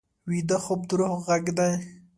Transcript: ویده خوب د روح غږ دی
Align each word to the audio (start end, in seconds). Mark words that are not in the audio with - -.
ویده 0.29 0.57
خوب 0.63 0.81
د 0.89 0.91
روح 0.99 1.13
غږ 1.27 1.45
دی 1.57 1.73